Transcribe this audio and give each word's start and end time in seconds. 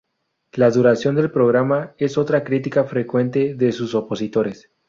La 0.53 0.71
duración 0.71 1.13
del 1.13 1.29
programa 1.29 1.93
es 1.99 2.17
otra 2.17 2.43
crítica 2.43 2.85
frecuente 2.85 3.53
de 3.53 3.71
sus 3.71 3.93
opositores. 3.93 4.71